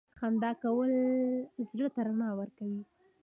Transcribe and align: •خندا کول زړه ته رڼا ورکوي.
•خندا 0.19 0.51
کول 0.61 0.91
زړه 1.69 1.87
ته 1.95 1.99
رڼا 2.07 2.29
ورکوي. 2.39 2.81